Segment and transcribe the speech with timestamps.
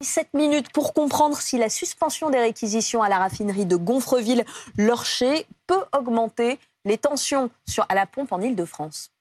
[0.00, 5.84] 7 minutes pour comprendre si la suspension des réquisitions à la raffinerie de Gonfreville-Lorcher peut
[5.96, 7.50] augmenter les tensions
[7.88, 9.12] à la pompe en Ile-de-France.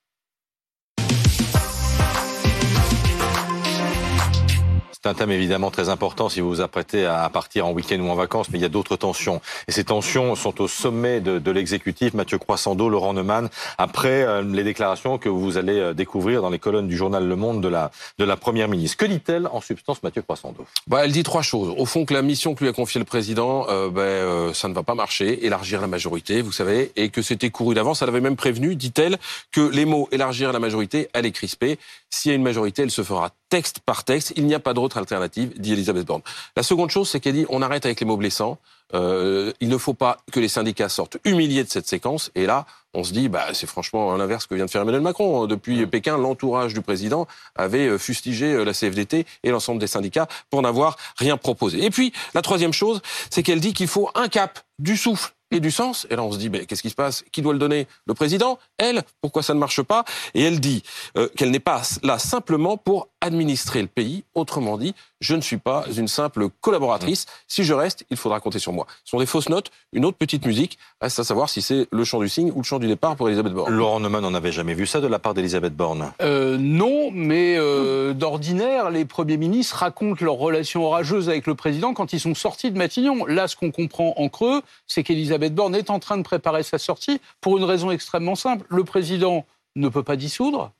[5.07, 8.09] C'est un thème évidemment très important si vous vous apprêtez à partir en week-end ou
[8.09, 9.39] en vacances, mais il y a d'autres tensions.
[9.69, 14.65] Et ces tensions sont au sommet de, l'exécutif, Mathieu Croissando, Laurent Neumann, après euh, les
[14.65, 18.35] déclarations que vous allez euh, découvrir dans les colonnes du journal Le Monde de la,
[18.35, 18.97] Première ministre.
[18.97, 20.65] Que dit-elle en substance, Mathieu Croissando?
[20.87, 21.73] Bah, Elle dit trois choses.
[21.77, 24.73] Au fond, que la mission que lui a confiée le président, euh, ben, ça ne
[24.73, 28.01] va pas marcher, élargir la majorité, vous savez, et que c'était couru d'avance.
[28.01, 29.17] Elle avait même prévenu, dit-elle,
[29.53, 31.79] que les mots élargir la majorité allaient crisper.
[32.09, 34.33] S'il y a une majorité, elle se fera texte par texte.
[34.35, 36.21] Il n'y a pas d'autre alternative, dit Elisabeth Borne.
[36.55, 38.57] La seconde chose, c'est qu'elle dit on arrête avec les mots blessants.
[38.93, 42.31] Euh, il ne faut pas que les syndicats sortent humiliés de cette séquence.
[42.35, 45.45] Et là, on se dit, bah, c'est franchement l'inverse que vient de faire Emmanuel Macron.
[45.45, 50.27] Depuis Pékin, l'entourage du président avait euh, fustigé euh, la CFDT et l'ensemble des syndicats
[50.49, 51.83] pour n'avoir rien proposé.
[51.83, 55.59] Et puis, la troisième chose, c'est qu'elle dit qu'il faut un cap, du souffle et
[55.59, 56.07] du sens.
[56.09, 57.23] Et là, on se dit, mais qu'est-ce qui se passe?
[57.31, 57.87] Qui doit le donner?
[58.05, 58.59] Le président?
[58.77, 59.03] Elle?
[59.21, 60.03] Pourquoi ça ne marche pas?
[60.33, 60.83] Et elle dit
[61.17, 64.23] euh, qu'elle n'est pas là simplement pour administrer le pays.
[64.35, 67.25] Autrement dit, je ne suis pas une simple collaboratrice.
[67.47, 68.85] Si je reste, il faudra compter sur moi.
[69.03, 69.71] Ce sont des fausses notes.
[69.93, 70.77] Une autre petite musique.
[71.01, 73.27] Reste à savoir si c'est le chant du signe ou le chant du départ pour
[73.27, 73.73] Elisabeth Borne.
[73.73, 77.55] Laurent Neumann, on n'avait jamais vu ça de la part d'Elisabeth Borne euh, Non, mais
[77.57, 82.35] euh, d'ordinaire, les premiers ministres racontent leurs relations orageuses avec le président quand ils sont
[82.35, 83.25] sortis de Matignon.
[83.25, 86.77] Là, ce qu'on comprend en creux, c'est qu'Elisabeth Borne est en train de préparer sa
[86.77, 88.65] sortie pour une raison extrêmement simple.
[88.69, 89.45] Le président
[89.75, 90.71] ne peut pas dissoudre.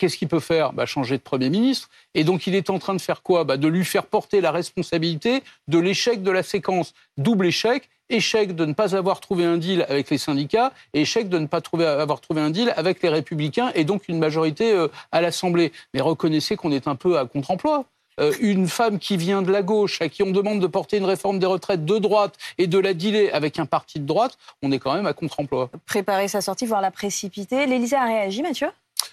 [0.00, 0.72] Qu'est-ce qu'il peut faire?
[0.72, 1.90] Bah, Changer de Premier ministre.
[2.14, 3.44] Et donc, il est en train de faire quoi?
[3.44, 6.94] Bah, De lui faire porter la responsabilité de l'échec de la séquence.
[7.18, 7.90] Double échec.
[8.08, 11.60] Échec de ne pas avoir trouvé un deal avec les syndicats échec de ne pas
[11.84, 15.70] avoir trouvé un deal avec les républicains et donc une majorité euh, à l'Assemblée.
[15.92, 17.84] Mais reconnaissez qu'on est un peu à contre-emploi.
[18.20, 21.04] Euh, une femme qui vient de la gauche, à qui on demande de porter une
[21.04, 24.72] réforme des retraites de droite et de la dealer avec un parti de droite, on
[24.72, 25.70] est quand même à contre-emploi.
[25.84, 27.66] Préparer sa sortie, voire la précipiter.
[27.66, 28.68] L'Élysée a réagi, Mathieu?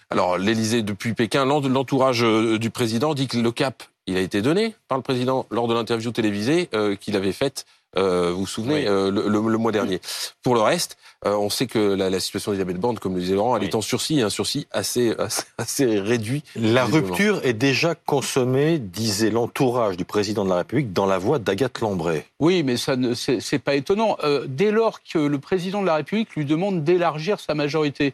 [0.09, 4.41] Alors, l'Élysée, depuis Pékin, l'entourage euh, du président dit que le cap, il a été
[4.41, 7.65] donné par le président lors de l'interview télévisée euh, qu'il avait faite
[7.97, 8.85] euh, vous vous souvenez, Oui.
[8.87, 10.01] euh, le, le- le mois dernier.
[10.43, 13.33] Pour le reste, euh, on sait que la, la situation d'Elisabeth Borne, comme le disait
[13.33, 13.69] Laurent, elle Oui.
[13.69, 16.43] est en sursis, un sursis assez, assez, assez réduit.
[16.55, 21.39] La rupture est déjà consommée, disait l'entourage du président de la République, dans la voix
[21.39, 22.25] d'Agathe Lambray.
[22.39, 24.17] Oui, mais ça ne c'est pas étonnant.
[24.23, 28.13] Euh, dès lors que le président de la République lui demande d'élargir sa majorité,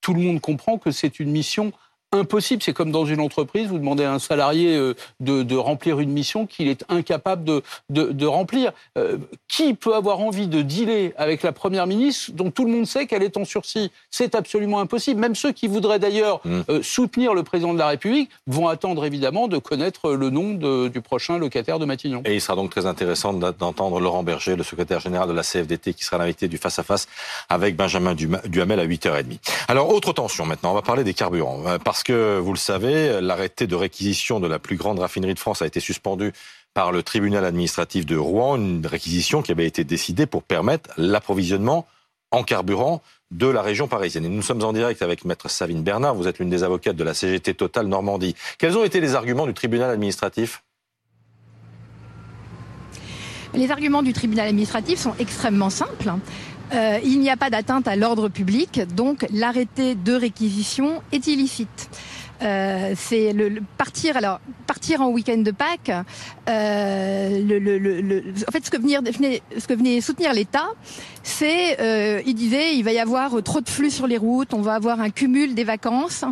[0.00, 1.72] tout le monde comprend que c'est une mission
[2.12, 2.62] impossible.
[2.62, 6.10] C'est comme dans une entreprise, vous demandez à un salarié euh, de, de remplir une
[6.10, 8.72] mission qu'il est incapable de, de, de remplir.
[8.98, 12.86] Euh, qui peut avoir envie de dealer avec la première ministre dont tout le monde
[12.86, 13.90] sait qu'elle est en sursis?
[14.10, 15.20] C'est absolument impossible.
[15.20, 16.60] Même ceux qui voudraient d'ailleurs Mm.
[16.70, 20.88] euh, soutenir le président de la République vont attendre évidemment de connaître le nom de-
[20.88, 22.22] du prochain locataire de Matignon.
[22.24, 25.92] Et il sera donc très intéressant d'entendre Laurent Berger, le secrétaire général de la CFDT,
[25.94, 27.06] qui sera l'invité du face-à-face
[27.48, 29.38] avec Benjamin Duhamel à 8h30.
[29.68, 31.60] Alors, autre tension maintenant, on va parler des carburants.
[31.66, 35.38] Euh, Parce que, vous le savez, l'arrêté de réquisition de la plus grande raffinerie de
[35.38, 36.32] France a été suspendu
[36.72, 41.86] par le tribunal administratif de Rouen, une réquisition qui avait été décidée pour permettre l'approvisionnement
[42.30, 44.26] en carburant de la région parisienne.
[44.28, 47.12] Nous sommes en direct avec Maître Savine Bernard, vous êtes l'une des avocates de la
[47.12, 48.34] CGT Total Normandie.
[48.56, 50.62] Quels ont été les arguments du tribunal administratif?
[53.52, 56.14] Les arguments du tribunal administratif sont extrêmement simples.
[56.72, 61.90] Euh, il n'y a pas d'atteinte à l'ordre public, donc l'arrêté de réquisition est illicite.
[62.42, 65.90] Euh, c'est le, le partir alors partir en week-end de Pâques.
[66.48, 70.68] euh, le, en fait, ce que ce que venait soutenir l'État,
[71.24, 74.62] c'est euh, il disait il va y avoir trop de flux sur les routes, on
[74.62, 76.24] va avoir un cumul des vacances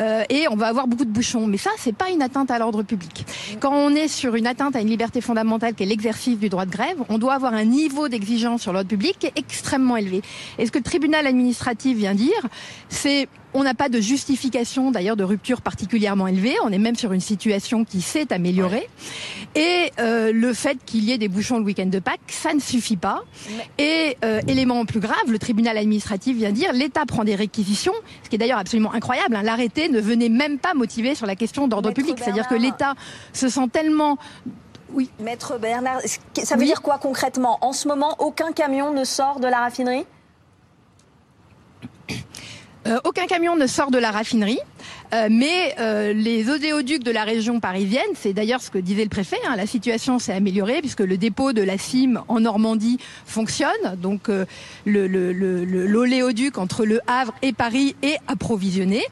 [0.00, 1.46] euh, et on va avoir beaucoup de bouchons.
[1.46, 3.24] Mais ça, c'est pas une atteinte à l'ordre public.
[3.58, 6.66] Quand on est sur une atteinte à une liberté fondamentale qui est l'exercice du droit
[6.66, 10.20] de grève, on doit avoir un niveau d'exigence sur l'ordre public qui est extrêmement élevé.
[10.58, 12.42] Et ce que le tribunal administratif vient dire,
[12.90, 16.54] c'est on n'a pas de justification d'ailleurs de rupture particulièrement élevée.
[16.64, 18.88] On est même sur une situation qui s'est améliorée.
[19.54, 22.60] Et euh, le fait qu'il y ait des bouchons le week-end de Pâques, ça ne
[22.60, 23.22] suffit pas.
[23.78, 28.28] Et euh, élément plus grave, le tribunal administratif vient dire l'État prend des réquisitions, ce
[28.28, 29.36] qui est d'ailleurs absolument incroyable.
[29.36, 29.42] hein.
[29.42, 32.16] L'arrêté ne venait même pas motiver sur la question d'ordre public.
[32.18, 32.94] C'est-à-dire que l'État
[33.32, 34.18] se sent tellement
[34.90, 35.10] oui.
[35.20, 36.00] Maître Bernard,
[36.42, 36.66] ça veut Oui.
[36.66, 37.58] dire quoi concrètement?
[37.60, 40.06] En ce moment, aucun camion ne sort de la raffinerie?
[42.86, 44.60] Euh, aucun camion ne sort de la raffinerie.
[45.14, 49.08] Euh, mais euh, les odéoducs de la région parisienne, c'est d'ailleurs ce que disait le
[49.08, 53.96] préfet, hein, la situation s'est améliorée puisque le dépôt de la CIM en Normandie fonctionne.
[53.96, 54.44] Donc euh,
[54.84, 59.02] l'oléoduc le, le, entre le Havre et Paris est approvisionné.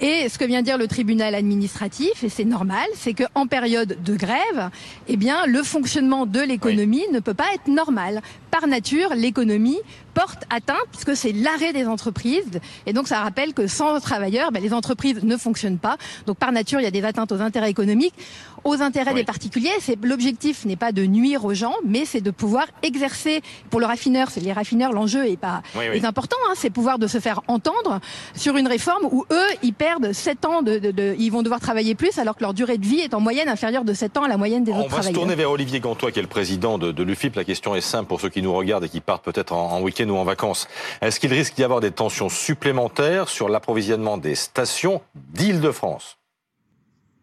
[0.00, 4.16] Et ce que vient dire le tribunal administratif, et c'est normal, c'est qu'en période de
[4.16, 4.70] grève,
[5.08, 7.14] eh bien, le fonctionnement de l'économie oui.
[7.14, 8.20] ne peut pas être normal.
[8.50, 9.78] Par nature, l'économie
[10.12, 12.60] porte atteinte puisque c'est l'arrêt des entreprises.
[12.86, 15.96] Et donc, ça rappelle que sans travailleurs, ben, les entreprises ne fonctionnent pas.
[16.26, 18.14] Donc, par nature, il y a des atteintes aux intérêts économiques,
[18.64, 19.20] aux intérêts oui.
[19.20, 19.70] des particuliers.
[19.80, 23.42] C'est l'objectif n'est pas de nuire aux gens, mais c'est de pouvoir exercer.
[23.70, 26.36] Pour le raffineur, c'est les raffineurs, l'enjeu est pas oui, est important.
[26.48, 28.00] Hein, c'est pouvoir de se faire entendre
[28.34, 31.60] sur une réforme où eux, ils perdent 7 ans de, de, de, ils vont devoir
[31.60, 34.22] travailler plus alors que leur durée de vie est en moyenne inférieure de 7 ans
[34.24, 35.10] à la moyenne des On autres travailleurs.
[35.10, 37.36] On va se tourner vers Olivier Gantois, qui est le président de, de l'UFIP.
[37.36, 39.80] La question est simple pour ceux qui nous regardent et qui partent peut-être en, en
[39.80, 40.68] week-end ou en vacances.
[41.00, 46.18] Est-ce qu'il risque d'y avoir des tensions supplémentaires sur l'approvisionnement des stations d'Île-de-France?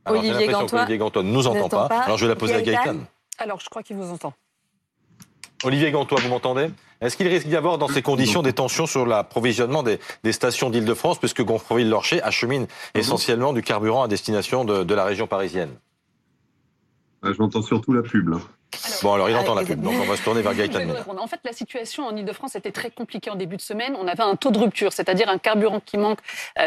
[0.06, 1.88] Alors, Olivier Gantois, Olivier Gantois ne nous entend pas.
[1.88, 2.00] pas.
[2.02, 2.98] Alors je vais la poser à Gaëtan.
[3.38, 4.34] Alors, je crois qu'il vous entend.
[5.64, 6.70] Olivier Gantois, vous m'entendez?
[7.02, 10.70] Est-ce qu'il risque d'y avoir dans ces conditions des tensions sur l'approvisionnement des, des, stations
[10.70, 15.72] d'Île-de-France, puisque Gonfreville-Lorcher achemine essentiellement du carburant à destination de, de la région parisienne?
[17.24, 18.30] J'entends surtout la pub.
[18.30, 18.38] Là.
[19.04, 20.80] Bon, alors il entend la pub, donc on va se tourner vers Gaëtan.
[21.22, 23.96] En fait, la situation en Ile-de-France était très compliquée en début de semaine.
[24.00, 26.20] On avait un taux de rupture, c'est-à-dire un carburant qui manque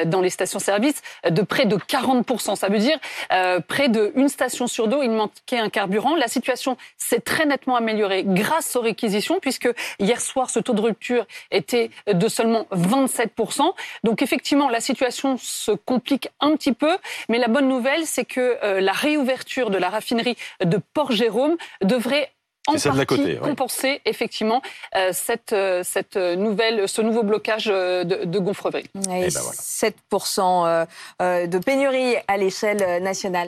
[0.07, 2.57] dans les stations-service de près de 40%.
[2.57, 2.99] Ça veut dire
[3.33, 6.17] euh, près d'une station sur deux, il manquait un carburant.
[6.17, 9.69] La situation s'est très nettement améliorée grâce aux réquisitions, puisque
[9.99, 13.63] hier soir, ce taux de rupture était de seulement 27%.
[14.05, 16.97] Donc effectivement, la situation se complique un petit peu,
[17.29, 21.57] mais la bonne nouvelle, c'est que euh, la réouverture de la raffinerie de Port-Jérôme
[21.95, 22.31] devrait
[22.67, 24.01] en partie côté, compenser ouais.
[24.07, 24.63] effectivement
[24.97, 28.87] euh, cette, euh, cette nouvelle, ce nouveau blocage de, de Gonfreville.
[29.11, 30.87] Et, Et ben voilà.
[31.21, 33.43] 7% de pénurie à l'échelle nationale.